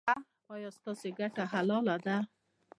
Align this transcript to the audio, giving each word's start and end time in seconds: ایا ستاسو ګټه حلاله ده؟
ایا 0.53 0.69
ستاسو 0.77 1.07
ګټه 1.19 1.43
حلاله 1.51 1.95
ده؟ 2.05 2.17